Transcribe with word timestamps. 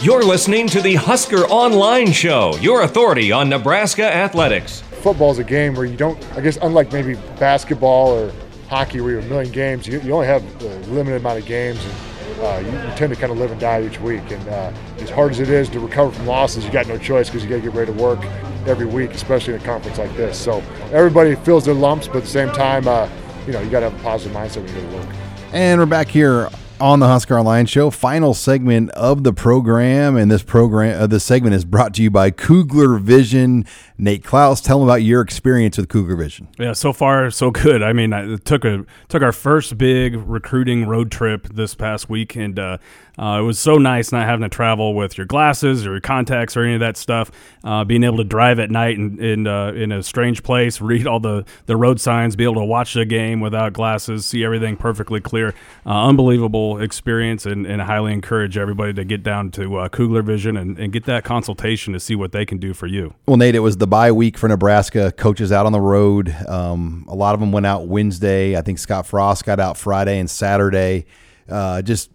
You're 0.00 0.22
listening 0.22 0.68
to 0.68 0.80
the 0.80 0.94
Husker 0.94 1.44
Online 1.46 2.12
Show, 2.12 2.56
your 2.60 2.82
authority 2.82 3.32
on 3.32 3.48
Nebraska 3.48 4.04
athletics. 4.04 4.80
Football 5.02 5.32
is 5.32 5.38
a 5.38 5.44
game 5.44 5.74
where 5.74 5.86
you 5.86 5.96
don't, 5.96 6.16
I 6.36 6.40
guess, 6.40 6.56
unlike 6.62 6.92
maybe 6.92 7.14
basketball 7.38 8.12
or 8.12 8.32
hockey 8.68 9.00
where 9.00 9.10
you 9.10 9.16
have 9.16 9.26
a 9.26 9.28
million 9.28 9.52
games, 9.52 9.88
you, 9.88 10.00
you 10.00 10.12
only 10.12 10.28
have 10.28 10.44
a 10.62 10.68
limited 10.92 11.20
amount 11.20 11.40
of 11.40 11.46
games. 11.46 11.84
And, 11.84 12.40
uh, 12.40 12.58
you, 12.60 12.88
you, 12.88 12.96
tend 12.96 13.12
to 13.12 13.20
kind 13.20 13.32
of 13.32 13.38
live 13.38 13.50
and 13.50 13.60
die 13.60 13.82
each 13.82 14.00
week. 14.00 14.30
And 14.30 14.48
uh, 14.48 14.72
as 14.98 15.10
hard 15.10 15.32
as 15.32 15.40
it 15.40 15.48
is 15.48 15.68
to 15.70 15.80
recover 15.80 16.12
from 16.12 16.26
losses, 16.26 16.64
you 16.64 16.70
got 16.70 16.86
no 16.86 16.96
choice 16.96 17.28
because 17.28 17.42
you 17.42 17.50
got 17.50 17.56
to 17.56 17.62
get 17.62 17.74
ready 17.74 17.92
to 17.92 18.02
work 18.02 18.24
every 18.66 18.86
week, 18.86 19.10
especially 19.10 19.54
in 19.54 19.60
a 19.60 19.64
conference 19.64 19.98
like 19.98 20.16
this. 20.16 20.38
So 20.38 20.62
everybody 20.92 21.34
feels 21.34 21.64
their 21.64 21.74
lumps, 21.74 22.06
but 22.06 22.18
at 22.18 22.22
the 22.22 22.30
same 22.30 22.52
time, 22.52 22.86
uh, 22.86 23.08
you 23.46 23.52
know, 23.52 23.60
you 23.60 23.68
got 23.68 23.80
to 23.80 23.90
have 23.90 24.00
a 24.00 24.02
positive 24.04 24.36
mindset 24.36 24.58
when 24.58 24.68
you 24.68 24.74
go 24.74 24.90
to 24.90 24.96
work. 24.96 25.16
And 25.52 25.80
we're 25.80 25.86
back 25.86 26.08
here 26.08 26.48
on 26.80 27.00
the 27.00 27.08
Husker 27.08 27.38
Online 27.38 27.66
Show, 27.66 27.90
final 27.90 28.34
segment 28.34 28.90
of 28.90 29.24
the 29.24 29.32
program, 29.32 30.16
and 30.16 30.30
this 30.30 30.42
program, 30.42 31.00
uh, 31.00 31.06
this 31.06 31.24
segment 31.24 31.54
is 31.54 31.64
brought 31.64 31.94
to 31.94 32.02
you 32.02 32.10
by 32.10 32.30
Kugler 32.30 32.98
Vision. 32.98 33.64
Nate 34.00 34.22
Clouse. 34.22 34.60
tell 34.60 34.78
them 34.78 34.88
about 34.88 35.02
your 35.02 35.20
experience 35.20 35.76
with 35.76 35.88
Kugler 35.88 36.14
Vision. 36.14 36.46
Yeah, 36.56 36.72
so 36.72 36.92
far 36.92 37.30
so 37.30 37.50
good. 37.50 37.82
I 37.82 37.92
mean, 37.92 38.12
I 38.12 38.36
took 38.36 38.64
a 38.64 38.84
took 39.08 39.22
our 39.22 39.32
first 39.32 39.76
big 39.76 40.14
recruiting 40.14 40.86
road 40.86 41.10
trip 41.10 41.48
this 41.48 41.74
past 41.74 42.08
week, 42.08 42.36
and 42.36 42.58
uh, 42.58 42.78
uh, 43.18 43.40
it 43.40 43.42
was 43.42 43.58
so 43.58 43.76
nice 43.76 44.12
not 44.12 44.24
having 44.24 44.42
to 44.42 44.48
travel 44.48 44.94
with 44.94 45.18
your 45.18 45.26
glasses 45.26 45.84
or 45.84 45.92
your 45.92 46.00
contacts 46.00 46.56
or 46.56 46.62
any 46.62 46.74
of 46.74 46.80
that 46.80 46.96
stuff. 46.96 47.32
Uh, 47.64 47.82
being 47.82 48.04
able 48.04 48.18
to 48.18 48.24
drive 48.24 48.60
at 48.60 48.70
night 48.70 48.96
in 48.96 49.18
in, 49.18 49.46
uh, 49.48 49.72
in 49.72 49.90
a 49.90 50.02
strange 50.02 50.44
place, 50.44 50.80
read 50.88 51.06
all 51.06 51.18
the, 51.18 51.44
the 51.66 51.76
road 51.76 52.00
signs, 52.00 52.36
be 52.36 52.44
able 52.44 52.54
to 52.54 52.64
watch 52.64 52.94
the 52.94 53.04
game 53.04 53.40
without 53.40 53.72
glasses, 53.72 54.24
see 54.24 54.44
everything 54.44 54.76
perfectly 54.76 55.20
clear. 55.20 55.54
Uh, 55.84 56.06
unbelievable 56.06 56.80
experience, 56.80 57.46
and, 57.46 57.66
and 57.66 57.82
I 57.82 57.86
highly 57.86 58.12
encourage 58.12 58.56
everybody 58.56 58.92
to 58.94 59.04
get 59.04 59.24
down 59.24 59.50
to 59.52 59.78
uh, 59.78 59.88
Kugler 59.88 60.22
Vision 60.22 60.56
and, 60.56 60.78
and 60.78 60.92
get 60.92 61.04
that 61.06 61.24
consultation 61.24 61.92
to 61.94 62.00
see 62.00 62.14
what 62.14 62.30
they 62.30 62.46
can 62.46 62.58
do 62.58 62.72
for 62.72 62.86
you. 62.86 63.14
Well, 63.26 63.36
Nate, 63.36 63.56
it 63.56 63.60
was 63.60 63.78
the 63.78 63.87
bye 63.88 64.12
week 64.12 64.38
for 64.38 64.48
Nebraska. 64.48 65.12
Coaches 65.12 65.50
out 65.50 65.66
on 65.66 65.72
the 65.72 65.80
road. 65.80 66.34
Um, 66.46 67.04
a 67.08 67.14
lot 67.14 67.34
of 67.34 67.40
them 67.40 67.52
went 67.52 67.66
out 67.66 67.88
Wednesday. 67.88 68.56
I 68.56 68.62
think 68.62 68.78
Scott 68.78 69.06
Frost 69.06 69.44
got 69.44 69.58
out 69.58 69.76
Friday 69.76 70.18
and 70.18 70.30
Saturday. 70.30 71.06
Uh, 71.48 71.82
just 71.82 72.10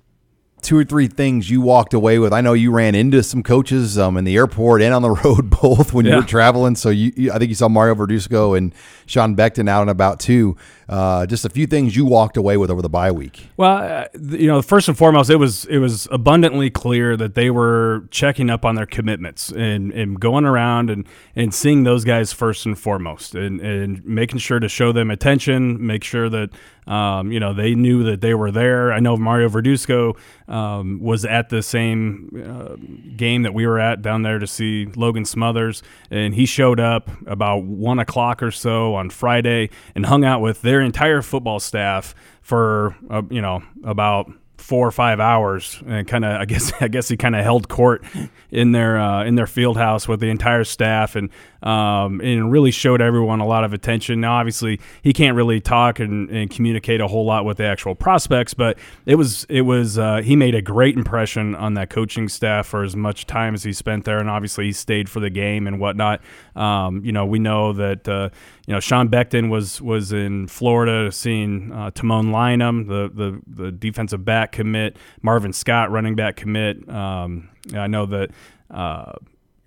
two 0.63 0.77
or 0.77 0.83
three 0.83 1.07
things 1.07 1.49
you 1.49 1.61
walked 1.61 1.93
away 1.93 2.19
with? 2.19 2.33
I 2.33 2.41
know 2.41 2.53
you 2.53 2.71
ran 2.71 2.95
into 2.95 3.21
some 3.21 3.43
coaches 3.43 3.97
um, 3.97 4.17
in 4.17 4.23
the 4.23 4.35
airport 4.35 4.81
and 4.81 4.93
on 4.93 5.01
the 5.01 5.11
road 5.23 5.49
both 5.49 5.93
when 5.93 6.05
yeah. 6.05 6.13
you 6.13 6.17
were 6.21 6.27
traveling. 6.27 6.75
So 6.75 6.89
you, 6.89 7.11
you, 7.15 7.31
I 7.31 7.37
think 7.37 7.49
you 7.49 7.55
saw 7.55 7.67
Mario 7.67 7.95
Verduzco 7.95 8.57
and 8.57 8.73
Sean 9.05 9.35
Beckton 9.35 9.69
out 9.69 9.81
and 9.81 9.89
about 9.89 10.19
too. 10.19 10.55
Uh, 10.89 11.25
just 11.25 11.45
a 11.45 11.49
few 11.49 11.65
things 11.65 11.95
you 11.95 12.05
walked 12.05 12.35
away 12.35 12.57
with 12.57 12.69
over 12.69 12.81
the 12.81 12.89
bye 12.89 13.11
week. 13.11 13.47
Well, 13.55 13.77
uh, 13.77 14.07
you 14.13 14.47
know, 14.47 14.61
first 14.61 14.87
and 14.87 14.97
foremost, 14.97 15.29
it 15.29 15.37
was 15.37 15.65
it 15.65 15.77
was 15.77 16.07
abundantly 16.11 16.69
clear 16.69 17.15
that 17.15 17.35
they 17.35 17.49
were 17.49 18.05
checking 18.11 18.49
up 18.49 18.65
on 18.65 18.75
their 18.75 18.85
commitments 18.85 19.49
and, 19.49 19.91
and 19.91 20.19
going 20.19 20.45
around 20.45 20.89
and, 20.89 21.07
and 21.35 21.53
seeing 21.53 21.83
those 21.83 22.03
guys 22.03 22.33
first 22.33 22.65
and 22.65 22.77
foremost 22.77 23.33
and, 23.33 23.61
and 23.61 24.05
making 24.05 24.39
sure 24.39 24.59
to 24.59 24.67
show 24.67 24.91
them 24.91 25.09
attention, 25.09 25.85
make 25.85 26.03
sure 26.03 26.29
that 26.29 26.49
um, 26.85 27.31
you 27.31 27.39
know 27.39 27.53
they 27.53 27.75
knew 27.75 28.03
that 28.03 28.21
they 28.21 28.33
were 28.33 28.51
there. 28.51 28.91
I 28.91 28.99
know 28.99 29.15
Mario 29.15 29.49
Verduzco 29.49 30.17
um, 30.53 30.99
was 31.01 31.25
at 31.25 31.49
the 31.49 31.63
same 31.63 32.29
uh, 32.45 32.75
game 33.17 33.41
that 33.41 33.55
we 33.55 33.65
were 33.65 33.79
at 33.79 34.03
down 34.03 34.21
there 34.21 34.37
to 34.37 34.45
see 34.45 34.85
Logan 34.95 35.25
Smothers, 35.25 35.81
and 36.11 36.35
he 36.35 36.45
showed 36.45 36.79
up 36.79 37.09
about 37.25 37.63
one 37.63 37.97
o'clock 37.97 38.43
or 38.43 38.51
so 38.51 38.93
on 38.93 39.09
Friday 39.09 39.71
and 39.95 40.05
hung 40.05 40.23
out 40.23 40.41
with 40.41 40.61
their 40.61 40.79
entire 40.79 41.23
football 41.23 41.59
staff 41.59 42.13
for 42.41 42.95
uh, 43.09 43.23
you 43.31 43.41
know 43.41 43.63
about 43.83 44.31
four 44.57 44.87
or 44.87 44.91
five 44.91 45.19
hours 45.19 45.81
and 45.85 46.07
kind 46.07 46.23
of 46.23 46.39
I 46.39 46.45
guess 46.45 46.71
I 46.81 46.87
guess 46.87 47.07
he 47.07 47.17
kind 47.17 47.35
of 47.35 47.43
held 47.43 47.69
court 47.69 48.03
in 48.51 48.71
their 48.71 48.99
uh, 48.99 49.23
in 49.25 49.35
their 49.35 49.47
field 49.47 49.77
house 49.77 50.07
with 50.07 50.19
the 50.19 50.29
entire 50.29 50.63
staff 50.63 51.15
and 51.15 51.29
um, 51.63 52.19
and 52.21 52.51
really 52.51 52.71
showed 52.71 53.01
everyone 53.01 53.39
a 53.39 53.47
lot 53.47 53.63
of 53.63 53.73
attention. 53.73 54.19
Now, 54.19 54.33
obviously, 54.33 54.79
he 55.01 55.13
can't 55.13 55.35
really 55.35 55.61
talk 55.61 55.99
and, 55.99 56.29
and 56.29 56.49
communicate 56.49 56.99
a 56.99 57.07
whole 57.07 57.25
lot 57.25 57.45
with 57.45 57.57
the 57.57 57.63
actual 57.63 57.95
prospects, 57.95 58.53
but 58.53 58.77
it 59.05 59.15
was 59.15 59.45
it 59.49 59.61
was 59.61 59.97
uh, 59.97 60.17
he 60.17 60.35
made 60.35 60.55
a 60.55 60.61
great 60.61 60.97
impression 60.97 61.55
on 61.55 61.73
that 61.75 61.89
coaching 61.89 62.27
staff 62.27 62.67
for 62.67 62.83
as 62.83 62.95
much 62.95 63.25
time 63.25 63.53
as 63.53 63.63
he 63.63 63.73
spent 63.73 64.05
there, 64.05 64.19
and 64.19 64.29
obviously 64.29 64.65
he 64.65 64.73
stayed 64.73 65.09
for 65.09 65.19
the 65.19 65.29
game 65.29 65.67
and 65.67 65.79
whatnot. 65.79 66.21
Um, 66.55 67.03
you 67.03 67.11
know, 67.11 67.25
we 67.25 67.39
know 67.39 67.73
that 67.73 68.07
uh, 68.07 68.29
you 68.67 68.73
know 68.73 68.79
Sean 68.79 69.09
Beckton 69.09 69.49
was 69.49 69.81
was 69.81 70.11
in 70.11 70.47
Florida 70.47 71.11
seeing 71.11 71.71
uh, 71.71 71.91
Tamon 71.91 72.31
Lynum, 72.31 72.87
the, 72.87 73.11
the 73.13 73.41
the 73.47 73.71
defensive 73.71 74.23
back 74.23 74.53
commit, 74.53 74.97
Marvin 75.21 75.53
Scott, 75.53 75.91
running 75.91 76.15
back 76.15 76.35
commit. 76.35 76.87
Um, 76.89 77.49
I 77.73 77.87
know 77.87 78.05
that. 78.07 78.31
Uh, 78.69 79.13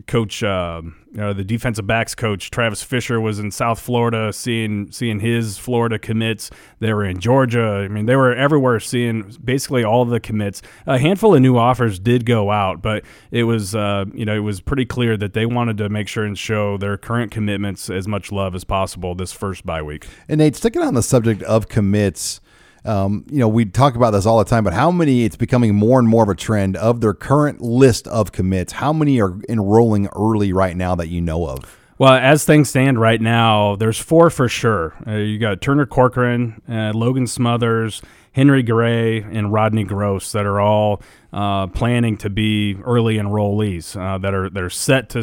coach, 0.07 0.43
uh, 0.43 0.83
you 0.84 1.17
know, 1.17 1.33
the 1.33 1.43
defensive 1.43 1.87
backs 1.87 2.15
coach 2.15 2.51
Travis 2.51 2.83
Fisher 2.83 3.21
was 3.21 3.39
in 3.39 3.51
South 3.51 3.81
Florida, 3.81 4.33
seeing 4.33 4.91
seeing 4.93 5.21
his 5.21 5.57
Florida 5.57 5.99
commits. 5.99 6.51
They 6.81 6.93
were 6.93 7.05
in 7.05 7.19
Georgia. 7.19 7.83
I 7.84 7.89
mean, 7.89 8.06
they 8.06 8.17
were 8.17 8.35
everywhere, 8.35 8.79
seeing 8.79 9.35
basically 9.43 9.85
all 9.85 10.05
the 10.05 10.21
commits. 10.21 10.61
A 10.87 10.99
handful 10.99 11.35
of 11.35 11.41
new 11.41 11.56
offers 11.56 11.99
did 11.99 12.27
go 12.27 12.51
out, 12.51 12.83
but 12.83 13.05
it 13.31 13.45
was 13.45 13.75
uh, 13.75 14.05
you 14.12 14.25
know 14.25 14.37
it 14.37 14.41
was 14.41 14.61
pretty 14.61 14.85
clear 14.85 15.17
that 15.17 15.33
they 15.33 15.47
wanted 15.47 15.79
to 15.79 15.89
make 15.89 16.09
sure 16.09 16.25
and 16.25 16.39
show 16.39 16.77
their 16.77 16.97
current 16.97 17.33
commitments 17.33 17.89
as 17.89 18.06
much 18.06 18.31
love 18.31 18.55
as 18.55 18.65
possible 18.65 19.15
this 19.15 19.33
first 19.33 19.65
bye 19.65 19.83
week. 19.83 20.06
And 20.29 20.39
Nate, 20.39 20.56
sticking 20.56 20.83
on 20.83 20.95
the 20.95 21.03
subject 21.03 21.43
of 21.45 21.69
commits 21.69 22.41
um, 22.87 23.25
you 23.31 23.39
know, 23.39 23.49
we 23.49 23.65
talk 23.65 23.97
about 23.97 24.11
this 24.11 24.27
all 24.27 24.39
the 24.39 24.45
time, 24.45 24.65
but 24.65 24.73
how 24.73 24.91
many, 24.91 25.25
it's 25.25 25.37
becoming 25.37 25.75
more 25.75 25.99
and 25.99 26.09
more 26.09 26.23
of 26.23 26.29
a 26.29 26.35
trend 26.35 26.77
of 26.77 27.01
their 27.01 27.15
current 27.15 27.61
list 27.61 28.07
of 28.09 28.33
commits. 28.33 28.75
How 28.75 28.93
many 28.93 29.21
are 29.21 29.39
enrolling 29.49 30.09
early 30.15 30.53
right 30.53 30.77
now 30.77 30.95
that 30.95 31.09
you 31.09 31.21
know 31.21 31.49
of? 31.49 31.79
Well, 31.99 32.13
as 32.13 32.45
things 32.45 32.69
stand 32.69 33.01
right 33.01 33.21
now, 33.21 33.77
there's 33.77 33.99
four 33.99 34.29
for 34.29 34.49
sure. 34.49 34.95
Uh, 35.07 35.13
you 35.13 35.39
got 35.39 35.63
Turner 35.63 35.87
Corcoran, 35.87 36.61
uh, 36.69 36.93
Logan 36.95 37.27
Smothers, 37.27 38.03
Henry 38.37 38.63
Gray, 38.63 39.23
and 39.23 39.51
Rodney 39.51 39.83
Gross 39.83 40.33
that 40.33 40.45
are 40.45 40.61
all 40.61 41.01
uh, 41.33 41.67
planning 41.69 42.17
to 42.19 42.31
be 42.31 42.77
early 42.85 43.17
enrollees 43.17 43.95
uh, 43.95 44.19
that 44.19 44.35
are 44.35 44.51
they're 44.51 44.69
set 44.71 45.09
to 45.11 45.23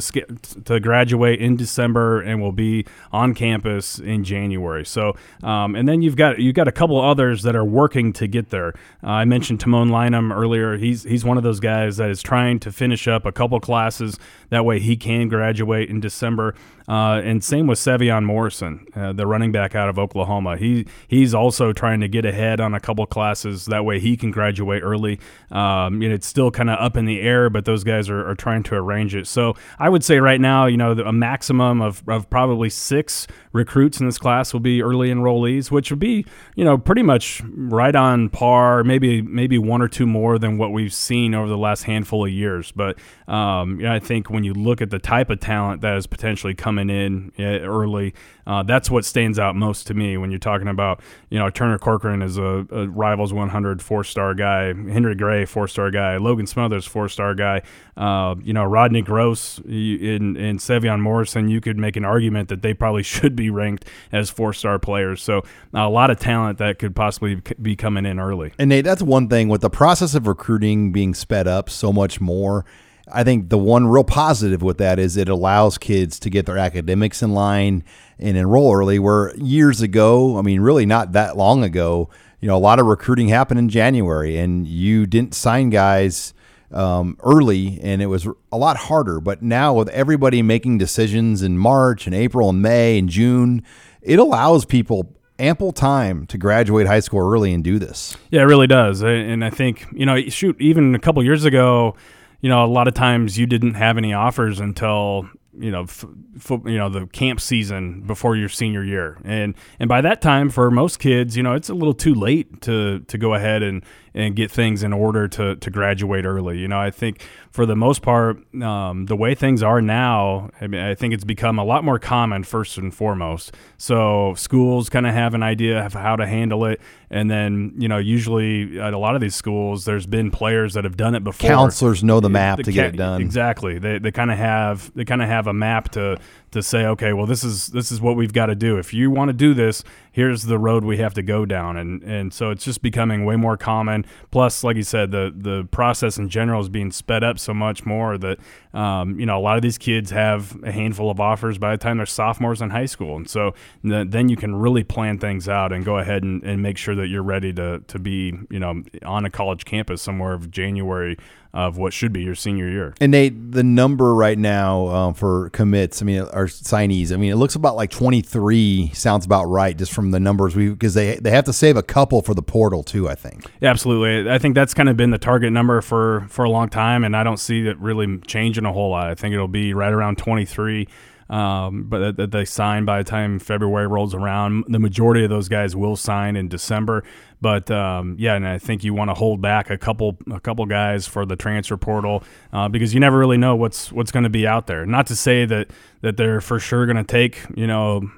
to 0.65 0.79
graduate 0.79 1.39
in 1.39 1.55
December 1.55 2.21
and 2.21 2.41
will 2.41 2.51
be 2.51 2.85
on 3.11 3.35
campus 3.35 3.99
in 3.99 4.23
January. 4.23 4.83
So, 4.83 5.15
um, 5.43 5.75
and 5.75 5.87
then 5.87 6.01
you've 6.01 6.15
got 6.15 6.39
you've 6.39 6.55
got 6.55 6.67
a 6.67 6.71
couple 6.71 6.99
others 6.99 7.43
that 7.43 7.55
are 7.55 7.63
working 7.65 8.13
to 8.13 8.27
get 8.27 8.49
there. 8.49 8.73
Uh, 9.03 9.09
I 9.09 9.25
mentioned 9.25 9.59
Tamon 9.59 9.91
Lynum 9.91 10.31
earlier. 10.31 10.77
He's 10.77 11.03
he's 11.03 11.23
one 11.23 11.37
of 11.37 11.43
those 11.43 11.59
guys 11.59 11.97
that 11.97 12.09
is 12.09 12.21
trying 12.21 12.59
to 12.61 12.71
finish 12.71 13.07
up 13.07 13.27
a 13.27 13.31
couple 13.31 13.59
classes 13.59 14.17
that 14.49 14.65
way 14.65 14.79
he 14.79 14.97
can 14.97 15.29
graduate 15.29 15.87
in 15.87 15.99
December. 15.99 16.55
Uh, 16.87 17.21
and 17.23 17.43
same 17.43 17.65
with 17.65 17.79
Sevion 17.79 18.25
Morrison, 18.25 18.85
uh, 18.93 19.13
the 19.13 19.25
running 19.25 19.53
back 19.53 19.73
out 19.73 19.87
of 19.87 19.97
Oklahoma. 19.97 20.57
He 20.57 20.85
he's 21.07 21.33
also 21.33 21.71
trying 21.71 22.01
to 22.01 22.09
get 22.09 22.25
ahead 22.25 22.59
on 22.59 22.73
a 22.73 22.79
couple 22.79 23.02
classes 23.05 23.65
that 23.65 23.85
way 23.85 23.99
he 23.99 24.17
can 24.17 24.31
graduate 24.31 24.83
early. 24.83 25.19
Um, 25.51 26.01
you 26.01 26.09
know, 26.09 26.15
it's 26.15 26.27
still 26.27 26.51
kind 26.51 26.69
of 26.69 26.79
up 26.79 26.97
in 26.97 27.05
the 27.05 27.21
air, 27.21 27.49
but 27.49 27.65
those 27.65 27.83
guys 27.83 28.09
are, 28.09 28.27
are 28.29 28.35
trying 28.35 28.63
to 28.63 28.75
arrange 28.75 29.15
it. 29.15 29.27
So 29.27 29.55
I 29.79 29.89
would 29.89 30.03
say 30.03 30.19
right 30.19 30.41
now, 30.41 30.65
you 30.65 30.77
know, 30.77 30.91
a 30.91 31.13
maximum 31.13 31.81
of, 31.81 32.03
of 32.07 32.29
probably 32.29 32.69
six 32.69 33.27
recruits 33.51 33.99
in 33.99 34.05
this 34.05 34.17
class 34.17 34.53
will 34.53 34.59
be 34.59 34.81
early 34.81 35.09
enrollees, 35.09 35.71
which 35.71 35.91
would 35.91 35.99
be, 35.99 36.25
you 36.55 36.65
know, 36.65 36.77
pretty 36.77 37.03
much 37.03 37.41
right 37.55 37.95
on 37.95 38.29
par, 38.29 38.83
maybe 38.83 39.21
maybe 39.21 39.57
one 39.57 39.81
or 39.81 39.87
two 39.87 40.07
more 40.07 40.39
than 40.39 40.57
what 40.57 40.71
we've 40.71 40.93
seen 40.93 41.33
over 41.33 41.47
the 41.47 41.57
last 41.57 41.83
handful 41.83 42.25
of 42.25 42.31
years. 42.31 42.71
But 42.71 42.97
um, 43.27 43.79
you 43.79 43.85
know, 43.85 43.93
I 43.93 43.99
think 43.99 44.29
when 44.29 44.43
you 44.43 44.53
look 44.53 44.81
at 44.81 44.89
the 44.89 44.99
type 44.99 45.29
of 45.29 45.39
talent 45.39 45.81
that 45.81 45.97
is 45.97 46.07
potentially 46.07 46.53
coming 46.53 46.89
in 46.89 47.31
eh, 47.37 47.59
early, 47.59 48.13
uh, 48.45 48.63
that's 48.63 48.89
what 48.89 49.05
stands 49.05 49.39
out 49.39 49.55
most 49.55 49.87
to 49.87 49.93
me 49.93 50.17
when 50.17 50.31
you're 50.31 50.39
talking 50.39 50.67
about, 50.67 51.01
you 51.29 51.39
know, 51.39 51.49
Turner 51.49 51.77
Corcoran 51.77 52.21
is 52.21 52.37
a, 52.37 52.65
a 52.71 52.87
Rivals 52.95 53.33
100 53.33 53.81
four 53.81 54.03
star 54.03 54.33
guy, 54.33 54.67
Henry 54.67 55.15
Gray 55.15 55.45
four 55.45 55.67
star 55.67 55.91
guy, 55.91 56.17
Logan 56.17 56.47
Smothers 56.47 56.85
four 56.85 57.09
star 57.09 57.35
guy, 57.35 57.61
uh, 57.97 58.35
you 58.43 58.53
know, 58.53 58.63
Rodney 58.63 59.01
Gross 59.01 59.59
in 59.59 60.35
in 60.35 60.57
Sevion 60.57 61.01
Morrison. 61.01 61.49
You 61.49 61.61
could 61.61 61.77
make 61.77 61.95
an 61.95 62.05
argument 62.05 62.49
that 62.49 62.61
they 62.61 62.73
probably 62.73 63.03
should 63.13 63.35
be 63.35 63.49
ranked 63.49 63.85
as 64.11 64.29
four 64.29 64.53
star 64.53 64.79
players. 64.79 65.21
So 65.21 65.43
a 65.73 65.89
lot 65.89 66.09
of 66.09 66.19
talent 66.19 66.57
that 66.59 66.79
could 66.79 66.95
possibly 66.95 67.41
be 67.61 67.75
coming 67.75 68.05
in 68.05 68.19
early. 68.19 68.53
And 68.57 68.69
Nate, 68.69 68.85
that's 68.85 69.01
one 69.01 69.27
thing 69.27 69.49
with 69.49 69.61
the 69.61 69.69
process 69.69 70.15
of 70.15 70.27
recruiting 70.27 70.91
being 70.91 71.13
sped 71.13 71.47
up 71.47 71.69
so 71.69 71.91
much 71.91 72.21
more. 72.21 72.65
I 73.11 73.23
think 73.23 73.49
the 73.49 73.57
one 73.57 73.87
real 73.87 74.03
positive 74.03 74.61
with 74.61 74.77
that 74.77 74.97
is 74.97 75.17
it 75.17 75.27
allows 75.27 75.77
kids 75.77 76.19
to 76.19 76.29
get 76.29 76.45
their 76.45 76.57
academics 76.57 77.21
in 77.21 77.33
line 77.33 77.83
and 78.17 78.37
enroll 78.37 78.73
early. 78.73 78.97
Where 78.97 79.35
years 79.35 79.81
ago, 79.81 80.37
I 80.37 80.41
mean, 80.41 80.61
really 80.61 80.85
not 80.85 81.11
that 81.11 81.35
long 81.35 81.63
ago, 81.63 82.09
you 82.43 82.47
know, 82.49 82.57
a 82.57 82.59
lot 82.59 82.77
of 82.77 82.87
recruiting 82.87 83.29
happened 83.29 83.57
in 83.57 83.69
January, 83.69 84.37
and 84.37 84.67
you 84.67 85.05
didn't 85.05 85.33
sign 85.33 85.69
guys 85.69 86.33
um, 86.73 87.15
early, 87.23 87.79
and 87.81 88.01
it 88.01 88.07
was 88.07 88.27
a 88.51 88.57
lot 88.57 88.75
harder. 88.75 89.21
But 89.21 89.41
now 89.41 89.73
with 89.75 89.87
everybody 89.87 90.41
making 90.41 90.77
decisions 90.77 91.41
in 91.41 91.57
March 91.57 92.05
and 92.05 92.13
April 92.13 92.49
and 92.49 92.61
May 92.61 92.99
and 92.99 93.07
June, 93.07 93.63
it 94.01 94.19
allows 94.19 94.65
people 94.65 95.15
ample 95.39 95.71
time 95.71 96.25
to 96.27 96.37
graduate 96.37 96.85
high 96.85 96.99
school 96.99 97.21
early 97.21 97.53
and 97.53 97.63
do 97.63 97.79
this. 97.79 98.17
Yeah, 98.29 98.41
it 98.41 98.45
really 98.47 98.67
does. 98.67 99.01
And 99.01 99.45
I 99.45 99.49
think, 99.49 99.85
you 99.93 100.05
know, 100.05 100.19
shoot, 100.27 100.59
even 100.59 100.95
a 100.95 100.99
couple 100.99 101.23
years 101.23 101.45
ago, 101.45 101.95
you 102.41 102.49
know, 102.49 102.65
a 102.65 102.67
lot 102.67 102.89
of 102.89 102.93
times 102.93 103.37
you 103.37 103.45
didn't 103.45 103.75
have 103.75 103.97
any 103.97 104.11
offers 104.11 104.59
until 104.59 105.29
you 105.57 105.71
know, 105.71 105.83
f- 105.83 106.05
f- 106.35 106.61
you 106.65 106.77
know 106.77 106.89
the 106.89 107.07
camp 107.07 107.39
season 107.39 108.01
before 108.01 108.35
your 108.35 108.49
senior 108.49 108.83
year, 108.83 109.17
and 109.23 109.55
and 109.79 109.87
by 109.87 110.01
that 110.01 110.21
time, 110.21 110.49
for 110.49 110.69
most 110.71 110.99
kids, 110.99 111.37
you 111.37 111.43
know, 111.43 111.53
it's 111.53 111.69
a 111.69 111.73
little 111.73 111.93
too 111.93 112.13
late 112.13 112.61
to 112.61 112.99
to 113.01 113.17
go 113.17 113.33
ahead 113.33 113.63
and 113.63 113.83
and 114.15 114.35
get 114.35 114.51
things 114.51 114.83
in 114.83 114.93
order 114.93 115.27
to 115.27 115.55
to 115.55 115.69
graduate 115.69 116.25
early. 116.25 116.59
You 116.59 116.67
know, 116.67 116.79
I 116.79 116.91
think 116.91 117.25
for 117.51 117.65
the 117.65 117.75
most 117.75 118.01
part, 118.01 118.37
um, 118.61 119.05
the 119.05 119.15
way 119.15 119.35
things 119.35 119.61
are 119.61 119.81
now, 119.81 120.49
I 120.59 120.67
mean, 120.67 120.81
I 120.81 120.95
think 120.95 121.13
it's 121.13 121.23
become 121.23 121.59
a 121.59 121.63
lot 121.63 121.83
more 121.83 121.99
common 121.99 122.43
first 122.43 122.77
and 122.77 122.93
foremost. 122.93 123.53
So 123.77 124.33
schools 124.35 124.89
kind 124.89 125.07
of 125.07 125.13
have 125.13 125.33
an 125.33 125.43
idea 125.43 125.85
of 125.85 125.93
how 125.93 126.15
to 126.15 126.25
handle 126.27 126.65
it, 126.65 126.79
and 127.09 127.29
then 127.29 127.73
you 127.77 127.87
know, 127.87 127.97
usually 127.97 128.79
at 128.79 128.93
a 128.93 128.97
lot 128.97 129.15
of 129.15 129.21
these 129.21 129.35
schools, 129.35 129.85
there's 129.85 130.05
been 130.05 130.31
players 130.31 130.73
that 130.73 130.83
have 130.83 130.97
done 130.97 131.15
it 131.15 131.23
before. 131.23 131.49
Counselors 131.49 132.03
know 132.03 132.19
the 132.19 132.29
map 132.29 132.57
the 132.57 132.63
to 132.63 132.71
get 132.71 132.87
it 132.87 132.97
done. 132.97 133.21
Exactly. 133.21 133.79
They 133.79 133.99
they 133.99 134.11
kind 134.11 134.31
of 134.31 134.37
have 134.37 134.91
they 134.95 135.05
kind 135.05 135.21
of 135.21 135.27
have 135.27 135.47
a 135.47 135.53
map 135.53 135.89
to 135.91 136.19
to 136.51 136.63
say, 136.63 136.85
okay, 136.85 137.13
well, 137.13 137.25
this 137.25 137.43
is 137.43 137.67
this 137.67 137.91
is 137.91 137.99
what 137.99 138.15
we've 138.15 138.33
got 138.33 138.47
to 138.47 138.55
do. 138.55 138.77
If 138.77 138.93
you 138.93 139.11
want 139.11 139.29
to 139.29 139.33
do 139.33 139.53
this, 139.53 139.83
here's 140.13 140.43
the 140.43 140.57
road 140.57 140.85
we 140.85 140.97
have 140.97 141.13
to 141.15 141.21
go 141.21 141.45
down, 141.45 141.75
and 141.75 142.01
and 142.03 142.33
so 142.33 142.51
it's 142.51 142.63
just 142.63 142.81
becoming 142.81 143.25
way 143.25 143.35
more 143.35 143.57
common. 143.57 144.05
Plus, 144.31 144.63
like 144.63 144.77
you 144.77 144.83
said, 144.83 145.11
the 145.11 145.33
the 145.35 145.67
process 145.71 146.17
in 146.17 146.29
general 146.29 146.61
is 146.61 146.69
being 146.69 146.91
sped 146.91 147.23
up 147.23 147.37
so 147.37 147.53
much 147.53 147.85
more 147.85 148.17
that 148.17 148.39
um, 148.73 149.19
you 149.19 149.25
know 149.25 149.37
a 149.37 149.41
lot 149.41 149.57
of 149.57 149.61
these 149.61 149.77
kids 149.77 150.11
have 150.11 150.57
a 150.63 150.71
handful 150.71 151.11
of 151.11 151.19
offers 151.19 151.57
by 151.57 151.71
the 151.71 151.77
time 151.77 151.97
they're 151.97 152.05
sophomores 152.05 152.61
in 152.61 152.69
high 152.69 152.85
school, 152.85 153.17
and 153.17 153.29
so 153.29 153.53
th- 153.83 154.07
then 154.09 154.29
you 154.29 154.37
can 154.37 154.55
really 154.55 154.83
plan 154.83 155.17
things 155.17 155.49
out 155.49 155.73
and 155.73 155.83
go 155.83 155.97
ahead 155.97 156.23
and, 156.23 156.43
and 156.43 156.61
make 156.61 156.77
sure 156.77 156.95
that 156.95 157.07
you're 157.07 157.23
ready 157.23 157.51
to 157.51 157.79
to 157.87 157.99
be 157.99 158.33
you 158.49 158.59
know 158.59 158.83
on 159.03 159.25
a 159.25 159.29
college 159.29 159.65
campus 159.65 160.01
somewhere 160.01 160.33
of 160.33 160.49
January 160.49 161.17
of 161.53 161.77
what 161.77 161.93
should 161.93 162.11
be 162.11 162.23
your 162.23 162.33
senior 162.33 162.67
year. 162.67 162.95
And 162.99 163.11
Nate, 163.11 163.51
the 163.51 163.63
number 163.63 164.15
right 164.15 164.37
now 164.37 164.87
um, 164.87 165.13
for 165.13 165.51
commits, 165.51 166.01
I 166.01 166.05
mean, 166.05 166.21
our 166.21 166.45
signees, 166.45 167.13
I 167.13 167.17
mean, 167.17 167.31
it 167.31 167.35
looks 167.35 167.55
about 167.55 167.75
like 167.75 167.91
23 167.91 168.91
sounds 168.93 169.25
about 169.25 169.45
right 169.45 169.77
just 169.77 169.93
from 169.93 170.11
the 170.11 170.19
numbers 170.19 170.55
we 170.55 170.69
because 170.69 170.95
they 170.95 171.15
they 171.17 171.31
have 171.31 171.45
to 171.45 171.53
save 171.53 171.77
a 171.77 171.83
couple 171.83 172.21
for 172.21 172.33
the 172.33 172.41
portal 172.41 172.83
too. 172.83 173.07
I 173.07 173.15
think. 173.15 173.45
Yeah, 173.61 173.69
absolutely. 173.69 174.31
I 174.31 174.39
think 174.39 174.55
that's 174.55 174.73
kind 174.73 174.89
of 174.89 174.97
been 174.97 175.11
the 175.11 175.17
target 175.17 175.51
number 175.51 175.81
for 175.81 176.25
for 176.29 176.43
a 176.43 176.49
long 176.49 176.69
time, 176.69 177.03
and 177.03 177.15
I 177.15 177.23
don't 177.23 177.37
see 177.37 177.67
it 177.67 177.77
really 177.77 178.17
changing 178.19 178.65
a 178.65 178.73
whole 178.73 178.89
lot. 178.89 179.09
I 179.09 179.15
think 179.15 179.33
it'll 179.33 179.47
be 179.47 179.73
right 179.73 179.93
around 179.93 180.17
23. 180.17 180.87
Um, 181.29 181.85
but 181.85 182.17
that 182.17 182.31
they 182.31 182.45
sign 182.45 182.85
by 182.85 182.99
the 182.99 183.09
time 183.09 183.39
February 183.39 183.87
rolls 183.87 184.13
around. 184.13 184.65
The 184.67 184.79
majority 184.79 185.23
of 185.23 185.29
those 185.29 185.47
guys 185.47 185.75
will 185.75 185.95
sign 185.95 186.35
in 186.35 186.47
December. 186.47 187.03
But 187.43 187.69
um, 187.69 188.15
yeah, 188.17 188.35
and 188.35 188.47
I 188.47 188.57
think 188.57 188.85
you 188.85 188.93
want 188.93 189.09
to 189.09 189.13
hold 189.13 189.41
back 189.41 189.69
a 189.69 189.77
couple 189.77 190.17
a 190.31 190.39
couple 190.39 190.65
guys 190.65 191.07
for 191.07 191.25
the 191.25 191.35
transfer 191.35 191.75
portal 191.75 192.23
uh, 192.53 192.69
because 192.69 192.93
you 192.93 193.01
never 193.01 193.17
really 193.17 193.37
know 193.37 193.53
what's 193.53 193.91
what's 193.91 194.11
going 194.13 194.23
to 194.23 194.29
be 194.29 194.47
out 194.47 194.67
there. 194.67 194.85
Not 194.85 195.07
to 195.07 195.15
say 195.15 195.43
that 195.45 195.67
that 196.03 196.15
they're 196.15 196.39
for 196.39 196.57
sure 196.57 196.85
going 196.85 196.95
to 196.97 197.03
take 197.03 197.43
you 197.53 197.67
know 197.67 198.09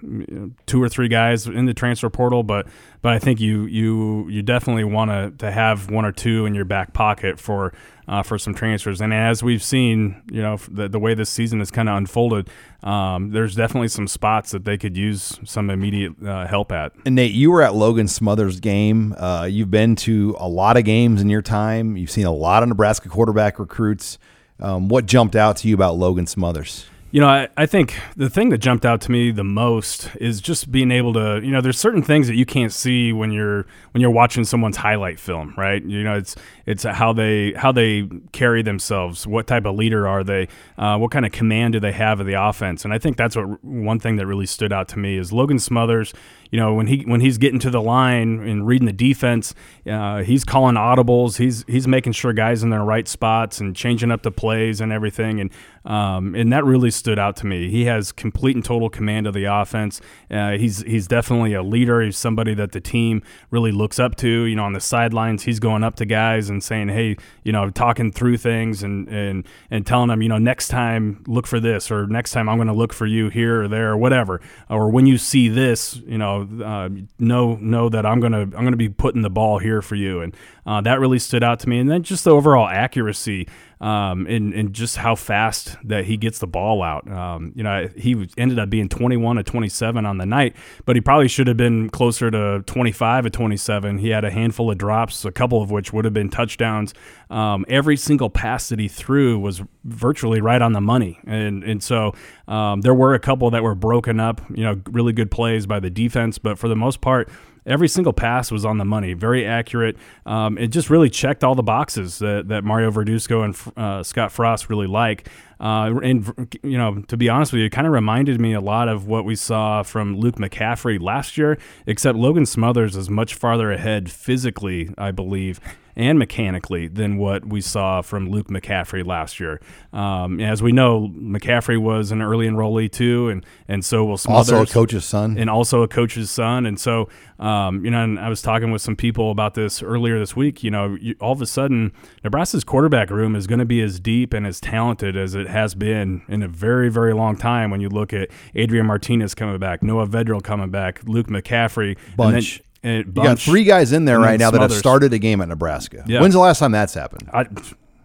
two 0.68 0.82
or 0.82 0.90
three 0.90 1.08
guys 1.08 1.48
in 1.48 1.66
the 1.66 1.74
transfer 1.74 2.10
portal, 2.12 2.44
but 2.44 2.68
but 3.02 3.14
I 3.14 3.20
think 3.20 3.40
you 3.40 3.66
you 3.66 4.30
you 4.30 4.44
definitely 4.44 4.84
want 4.84 5.10
to 5.10 5.34
to 5.44 5.52
have 5.52 5.90
one 5.90 6.06
or 6.06 6.12
two 6.12 6.46
in 6.46 6.54
your 6.54 6.66
back 6.66 6.94
pocket 6.94 7.40
for 7.40 7.74
uh, 8.08 8.24
for 8.24 8.38
some 8.38 8.54
transfers. 8.54 9.02
And 9.02 9.14
as 9.14 9.42
we've 9.42 9.64
seen, 9.64 10.22
you 10.32 10.42
know, 10.42 10.58
the, 10.70 10.88
the 10.88 11.00
way 11.00 11.14
this 11.14 11.30
season 11.30 11.60
has 11.60 11.72
kind 11.72 11.90
of 11.90 11.98
unfolded, 11.98 12.50
um, 12.84 13.32
there's 13.32 13.56
definitely 13.56 13.88
some 13.88 14.08
spots 14.08 14.52
that 14.52 14.66
they 14.66 14.78
could 14.78 14.96
use 14.96 15.40
some 15.44 15.70
immediate 15.70 16.14
uh, 16.26 16.48
help 16.48 16.72
at. 16.72 16.92
And 17.06 17.16
Nate, 17.16 17.34
you 17.34 17.52
were 17.52 17.62
at 17.62 17.74
Logan 17.74 18.08
Smothers' 18.08 18.60
game. 18.60 19.14
Uh, 19.18 19.48
you've 19.50 19.72
been 19.72 19.96
to 19.98 20.36
a 20.40 20.48
lot 20.48 20.78
of 20.78 20.84
games 20.84 21.22
in 21.22 21.30
your 21.30 21.42
time. 21.42 21.98
You've 21.98 22.12
seen 22.12 22.26
a 22.26 22.34
lot 22.34 22.64
of 22.64 22.70
Nebraska 22.70 23.10
quarterback 23.10 23.60
recruits. 23.60 24.18
Um, 24.60 24.88
what 24.88 25.06
jumped 25.06 25.36
out 25.36 25.58
to 25.58 25.68
you 25.68 25.76
about 25.76 25.98
Logan 25.98 26.28
Smothers? 26.28 26.86
You 27.12 27.22
know, 27.22 27.28
I, 27.28 27.48
I 27.56 27.66
think 27.66 27.98
the 28.18 28.30
thing 28.30 28.50
that 28.50 28.58
jumped 28.58 28.86
out 28.86 29.00
to 29.02 29.12
me 29.12 29.32
the 29.32 29.44
most 29.44 30.10
is 30.20 30.42
just 30.42 30.70
being 30.70 30.92
able 30.92 31.14
to, 31.14 31.40
you 31.42 31.50
know, 31.50 31.62
there's 31.62 31.80
certain 31.80 32.02
things 32.02 32.28
that 32.28 32.36
you 32.36 32.46
can't 32.46 32.74
see 32.74 33.14
when 33.14 33.32
you're 33.32 33.66
when 33.92 34.02
you're 34.02 34.12
watching 34.12 34.44
someone's 34.44 34.76
highlight 34.76 35.18
film, 35.18 35.54
right? 35.56 35.82
You 35.82 36.04
know, 36.04 36.16
it's 36.16 36.36
it's 36.66 36.84
how 36.84 37.14
they 37.14 37.54
how 37.54 37.72
they 37.72 38.10
carry 38.32 38.62
themselves, 38.62 39.28
what 39.28 39.48
type 39.48 39.66
of 39.66 39.76
leader 39.76 40.08
are 40.08 40.24
they, 40.24 40.48
uh, 40.78 40.98
what 40.98 41.12
kind 41.12 41.26
of 41.26 41.32
command 41.32 41.74
do 41.74 41.80
they 41.80 41.92
have 41.92 42.20
of 42.20 42.26
the 42.26 42.34
offense, 42.34 42.84
and 42.86 42.94
I 42.94 42.98
think 42.98 43.18
that's 43.18 43.36
what 43.36 43.64
one 43.64 44.00
thing 44.00 44.16
that 44.18 44.26
really 44.26 44.46
stood 44.46 44.74
out 44.74 44.88
to 44.90 45.00
me 45.00 45.18
is 45.18 45.32
Logan 45.32 45.60
Smothers 45.60 46.14
you 46.56 46.60
know 46.62 46.74
when 46.74 46.88
he 46.88 47.04
when 47.06 47.22
he's 47.22 47.38
getting 47.38 47.60
to 47.60 47.70
the 47.70 47.82
line 47.82 48.40
and 48.48 48.66
reading 48.66 48.86
the 48.86 48.94
defense, 48.94 49.54
uh, 49.90 50.24
he's 50.24 50.44
calling 50.44 50.76
audibles. 50.76 51.38
He's 51.38 51.66
he's 51.68 51.88
making 51.88 52.14
sure 52.14 52.34
guys 52.34 52.64
in 52.64 52.70
their 52.70 52.84
right 52.84 53.08
spots 53.08 53.60
and 53.60 53.76
changing 53.76 54.10
up 54.10 54.22
the 54.22 54.32
plays 54.32 54.80
and 54.80 54.92
everything. 54.92 55.42
And 55.42 55.52
um, 55.86 56.34
and 56.34 56.54
that 56.54 56.64
really 56.64 56.92
stood 56.92 57.20
out 57.20 57.36
to 57.38 57.46
me. 57.46 57.70
He 57.70 57.86
has 57.86 58.12
complete 58.12 58.56
and 58.56 58.64
total 58.64 58.90
command 58.90 59.28
of 59.28 59.34
the 59.34 59.44
offense. 59.46 60.00
Uh, 60.32 60.52
he's 60.52 60.82
he's 60.84 61.08
definitely 61.08 61.54
a 61.54 61.64
leader. 61.64 62.02
He's 62.02 62.18
somebody 62.18 62.54
that 62.54 62.72
the 62.72 62.82
team 62.82 63.22
really 63.52 63.72
looks 63.72 64.00
up 64.00 64.16
to. 64.18 64.46
You 64.46 64.56
know, 64.56 64.64
on 64.64 64.74
the 64.74 64.80
sidelines, 64.80 65.44
he's 65.44 65.60
going 65.60 65.84
up 65.84 65.96
to 65.98 66.06
guys 66.06 66.50
and 66.50 66.55
saying, 66.62 66.90
"Hey, 66.90 67.18
you 67.44 67.52
know, 67.52 67.70
talking 67.70 68.12
through 68.12 68.38
things 68.38 68.84
and 68.84 69.08
and 69.08 69.48
and 69.72 69.86
telling 69.86 70.10
them, 70.10 70.22
you 70.22 70.30
know, 70.30 70.38
next 70.38 70.68
time 70.68 71.24
look 71.28 71.48
for 71.48 71.60
this, 71.60 71.92
or 71.92 72.08
next 72.08 72.32
time 72.32 72.50
I'm 72.50 72.58
going 72.58 72.68
to 72.68 72.74
look 72.74 72.94
for 72.94 73.06
you 73.06 73.30
here 73.30 73.64
or 73.64 73.68
there 73.68 73.92
or 73.92 73.98
whatever, 73.98 74.42
or 74.70 74.90
when 74.90 75.06
you 75.06 75.18
see 75.18 75.50
this, 75.50 75.96
you 76.06 76.18
know." 76.18 76.48
uh, 76.64 76.90
know 77.20 77.56
know 77.56 77.90
that 77.90 78.06
I'm 78.06 78.20
gonna 78.20 78.42
I'm 78.42 78.50
gonna 78.50 78.76
be 78.76 78.90
putting 78.90 79.22
the 79.22 79.30
ball 79.30 79.60
here 79.60 79.82
for 79.82 79.96
you, 79.96 80.22
and 80.22 80.36
uh, 80.66 80.82
that 80.82 81.00
really 81.00 81.20
stood 81.20 81.44
out 81.44 81.60
to 81.62 81.70
me. 81.70 81.80
And 81.80 81.90
then 81.90 82.04
just 82.04 82.24
the 82.24 82.32
overall 82.32 82.68
accuracy 82.68 83.48
um, 83.82 84.26
and, 84.28 84.54
and 84.54 84.74
just 84.74 84.98
how 84.98 85.16
fast 85.16 85.76
that 85.84 86.06
he 86.06 86.18
gets 86.18 86.40
the 86.40 86.48
ball 86.48 86.82
out. 86.82 87.10
Um, 87.10 87.52
you 87.56 87.64
know, 87.64 87.90
he 87.96 88.28
ended 88.38 88.60
up 88.60 88.70
being 88.70 88.90
21 88.90 89.38
to 89.38 89.44
27 89.44 90.06
on 90.06 90.18
the 90.18 90.26
night, 90.26 90.56
but 90.86 90.96
he 90.96 91.02
probably 91.02 91.28
should 91.28 91.48
have 91.48 91.58
been 91.58 91.90
closer 91.90 92.32
to 92.32 92.64
25 92.66 93.26
to 93.26 93.30
27. 93.30 93.98
He 93.98 94.10
had 94.10 94.24
a 94.24 94.32
handful 94.32 94.72
of 94.72 94.78
drops, 94.78 95.26
a 95.26 95.32
couple 95.32 95.62
of 95.62 95.72
which 95.72 95.92
would 95.94 96.06
have 96.06 96.14
been 96.14 96.30
touchdowns. 96.30 96.94
Um, 97.30 97.66
every 97.68 97.98
single 97.98 98.30
pass 98.30 98.70
that 98.70 98.80
he 98.80 98.88
threw 98.88 99.40
was 99.40 99.62
virtually 99.84 100.42
right 100.42 100.62
on 100.62 100.74
the 100.74 100.82
money, 100.82 101.20
and 101.26 101.64
and 101.64 101.82
so 101.82 102.14
um, 102.48 102.82
there 102.82 102.94
were 102.94 103.14
a 103.14 103.20
couple 103.20 103.50
that 103.52 103.64
were 103.64 103.76
broken 103.76 104.20
up. 104.20 104.42
You 104.50 104.64
know, 104.64 104.82
really 104.92 105.12
good 105.12 105.32
plays 105.32 105.66
by 105.66 105.80
the 105.80 105.90
defense, 105.90 106.38
but 106.38 106.60
for 106.60 106.68
the 106.68 106.76
most 106.76 107.02
part 107.02 107.30
every 107.66 107.88
single 107.88 108.14
pass 108.14 108.52
was 108.52 108.66
on 108.66 108.78
the 108.78 108.86
money, 108.86 109.14
very 109.14 109.46
accurate. 109.46 109.98
Um, 110.26 110.58
it 110.58 110.68
just 110.68 110.90
really 110.90 111.10
checked 111.10 111.44
all 111.44 111.56
the 111.56 111.64
boxes 111.64 112.20
that, 112.20 112.48
that 112.50 112.64
Mario 112.64 112.92
Verduzco 112.92 113.44
and 113.44 113.78
uh, 113.78 114.04
Scott 114.04 114.32
Frost 114.32 114.70
really 114.70 114.88
like. 114.88 115.30
Uh, 115.60 116.00
and 116.04 116.58
you 116.64 116.78
know, 116.78 117.02
to 117.08 117.18
be 117.18 117.30
honest 117.30 117.52
with 117.52 117.60
you, 117.60 117.66
it 117.66 117.72
kind 117.72 117.88
of 117.88 117.94
reminded 117.94 118.40
me 118.40 118.54
a 118.54 118.62
lot 118.62 118.88
of 118.88 119.08
what 119.08 119.26
we 119.26 119.36
saw 119.36 119.84
from 119.84 120.18
Luke 120.18 120.36
McCaffrey 120.36 121.02
last 121.02 121.38
year. 121.38 121.58
Except 121.86 122.18
Logan 122.18 122.46
Smothers 122.46 122.96
is 122.96 123.10
much 123.10 123.36
farther 123.36 123.72
ahead 123.72 124.12
physically, 124.12 124.90
I 124.98 125.12
believe, 125.12 125.60
and 125.96 126.20
mechanically 126.20 126.88
than 126.88 127.18
what 127.18 127.46
we 127.46 127.62
saw 127.62 128.02
from 128.02 128.30
Luke 128.30 128.48
McCaffrey 128.48 129.06
last 129.06 129.40
year. 129.40 129.62
Um, 129.94 130.42
as 130.42 130.62
we 130.62 130.72
know, 130.72 131.10
McCaffrey 131.16 131.80
was 131.80 132.12
an 132.12 132.22
early 132.22 132.48
enrollee 132.48 132.92
too, 132.92 133.30
and 133.30 133.46
and 133.68 133.84
so 133.84 134.04
will 134.04 134.18
Smothers. 134.18 134.52
Also 134.52 134.64
a 134.64 134.74
coach's 134.74 135.06
son, 135.06 135.38
and 135.38 135.50
also 135.50 135.84
a 135.84 135.88
coach's 135.88 136.30
son. 136.30 136.66
And 136.66 136.80
so, 136.80 137.08
um, 137.40 137.86
you 137.86 137.92
know, 137.92 138.04
and 138.04 138.20
I 138.20 138.30
was 138.30 138.42
talking 138.42 138.72
with 138.72 138.82
some 138.82 138.96
people 138.96 139.32
about 139.32 139.54
this 139.54 139.82
earlier 139.82 140.20
this 140.20 140.36
week. 140.36 140.64
You 140.64 140.72
know, 140.72 140.98
you, 141.00 141.16
all 141.22 141.32
of 141.32 141.42
a 141.42 141.46
sudden, 141.46 141.94
Nebraska's 142.24 142.64
quarterback 142.64 143.10
room 143.10 143.36
is 143.36 143.48
going 143.48 143.60
to 143.60 143.66
be 143.66 143.82
as 143.82 144.00
deep 144.00 144.34
and 144.34 144.46
as 144.46 144.60
talented 144.60 145.16
as 145.16 145.34
it 145.34 145.45
has 145.48 145.76
been 145.76 146.22
in 146.28 146.44
a 146.44 146.48
very, 146.48 146.90
very 146.90 147.14
long 147.14 147.38
time. 147.38 147.72
When 147.72 147.82
you 147.82 147.90
look 147.90 148.14
at 148.14 148.30
Adrian 148.54 148.86
Martinez 148.86 149.36
coming 149.36 149.58
back, 149.60 149.84
Noah 149.84 150.08
Vedral 150.08 150.44
coming 150.44 150.70
back, 150.70 151.02
Luke 151.06 151.28
McCaffrey, 151.28 151.98
bunch. 152.16 152.62
you 152.84 153.04
got 153.04 153.40
three 153.40 153.64
guys 153.64 153.92
in 153.92 154.06
there 154.06 154.20
right 154.20 154.40
now 154.40 154.50
Smothers. 154.50 154.70
that 154.70 154.74
have 154.76 154.80
started 154.80 155.14
a 155.14 155.20
game 155.20 155.42
at 155.42 155.48
Nebraska. 155.48 156.04
Yeah. 156.08 156.22
When's 156.22 156.34
the 156.34 156.40
last 156.40 156.60
time 156.60 156.72
that's 156.72 156.94
happened? 156.94 157.30
I, 157.34 157.48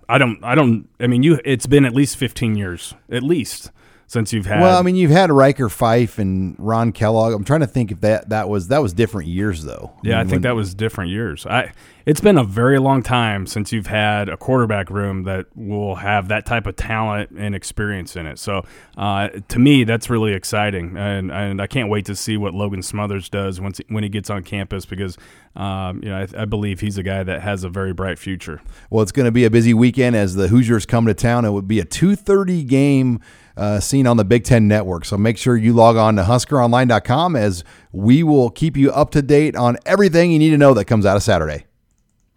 I 0.08 0.18
don't. 0.18 0.42
I 0.42 0.54
don't. 0.54 0.88
I 0.98 1.06
mean, 1.06 1.22
you. 1.22 1.40
It's 1.44 1.66
been 1.66 1.84
at 1.84 1.94
least 1.94 2.16
fifteen 2.16 2.56
years, 2.56 2.94
at 3.10 3.22
least 3.22 3.70
since 4.10 4.32
you've 4.32 4.46
had. 4.46 4.60
Well, 4.60 4.76
I 4.76 4.82
mean, 4.82 4.96
you've 4.96 5.12
had 5.12 5.30
Ryker 5.30 5.68
Fyfe 5.68 6.18
and 6.18 6.56
Ron 6.58 6.90
Kellogg. 6.90 7.32
I'm 7.32 7.44
trying 7.44 7.60
to 7.60 7.68
think 7.68 7.92
if 7.92 8.00
that 8.00 8.30
that 8.30 8.48
was 8.48 8.66
that 8.66 8.82
was 8.82 8.92
different 8.92 9.28
years 9.28 9.62
though. 9.62 9.92
Yeah, 10.02 10.14
I, 10.14 10.16
mean, 10.16 10.20
I 10.20 10.22
think 10.22 10.32
when, 10.32 10.42
that 10.42 10.56
was 10.56 10.74
different 10.74 11.12
years. 11.12 11.46
I 11.46 11.72
it's 12.06 12.20
been 12.20 12.36
a 12.36 12.42
very 12.42 12.80
long 12.80 13.04
time 13.04 13.46
since 13.46 13.72
you've 13.72 13.86
had 13.86 14.28
a 14.28 14.36
quarterback 14.36 14.90
room 14.90 15.22
that 15.24 15.46
will 15.54 15.94
have 15.94 16.26
that 16.26 16.44
type 16.44 16.66
of 16.66 16.74
talent 16.74 17.30
and 17.30 17.54
experience 17.54 18.16
in 18.16 18.26
it. 18.26 18.40
So 18.40 18.64
uh, 18.98 19.28
to 19.46 19.58
me, 19.60 19.84
that's 19.84 20.10
really 20.10 20.32
exciting, 20.32 20.96
and 20.96 21.30
and 21.30 21.62
I 21.62 21.68
can't 21.68 21.88
wait 21.88 22.06
to 22.06 22.16
see 22.16 22.36
what 22.36 22.52
Logan 22.52 22.82
Smothers 22.82 23.28
does 23.28 23.60
once 23.60 23.80
when 23.90 24.02
he 24.02 24.08
gets 24.08 24.28
on 24.28 24.42
campus 24.42 24.86
because 24.86 25.16
um, 25.54 26.02
you 26.02 26.08
know 26.08 26.18
I, 26.18 26.42
I 26.42 26.44
believe 26.46 26.80
he's 26.80 26.98
a 26.98 27.04
guy 27.04 27.22
that 27.22 27.42
has 27.42 27.62
a 27.62 27.68
very 27.68 27.92
bright 27.92 28.18
future. 28.18 28.60
Well, 28.90 29.02
it's 29.02 29.12
going 29.12 29.26
to 29.26 29.32
be 29.32 29.44
a 29.44 29.50
busy 29.50 29.72
weekend 29.72 30.16
as 30.16 30.34
the 30.34 30.48
Hoosiers 30.48 30.86
come 30.86 31.06
to 31.06 31.14
town. 31.14 31.44
It 31.44 31.52
would 31.52 31.68
be 31.68 31.78
a 31.78 31.86
2:30 31.86 32.66
game 32.66 33.20
uh, 33.60 33.78
seen 33.78 34.06
on 34.06 34.16
the 34.16 34.24
Big 34.24 34.44
Ten 34.44 34.66
Network. 34.66 35.04
So 35.04 35.18
make 35.18 35.36
sure 35.36 35.56
you 35.56 35.74
log 35.74 35.96
on 35.96 36.16
to 36.16 36.22
HuskerOnline.com 36.22 37.36
as 37.36 37.62
we 37.92 38.22
will 38.22 38.50
keep 38.50 38.76
you 38.76 38.90
up 38.90 39.10
to 39.10 39.22
date 39.22 39.54
on 39.54 39.76
everything 39.84 40.32
you 40.32 40.38
need 40.38 40.50
to 40.50 40.58
know 40.58 40.72
that 40.74 40.86
comes 40.86 41.04
out 41.04 41.16
of 41.16 41.22
Saturday. 41.22 41.66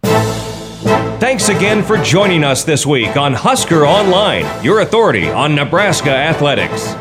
Thanks 0.04 1.48
again 1.48 1.82
for 1.82 1.98
joining 1.98 2.44
us 2.44 2.66
this 2.66 2.86
week 2.86 3.16
on 3.16 3.34
Husker 3.34 3.86
Online, 3.88 4.46
your 4.64 4.82
authority 4.82 5.30
on 5.30 5.56
Nebraska 5.56 6.12
athletics. 6.12 6.94